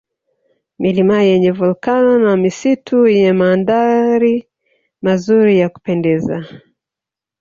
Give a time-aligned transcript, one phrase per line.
[0.79, 4.35] Milima yenye Volkano na misitu yenye mandhari
[5.05, 6.45] mazuri ya kupendeza